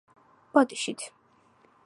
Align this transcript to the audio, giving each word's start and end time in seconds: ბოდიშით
ბოდიშით 0.55 1.05